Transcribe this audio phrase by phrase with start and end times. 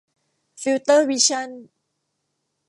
[0.61, 1.49] ฟิลเตอร์ วิชั่น